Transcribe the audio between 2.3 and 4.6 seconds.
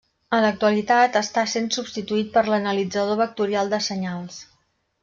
per l'analitzador vectorial de senyals.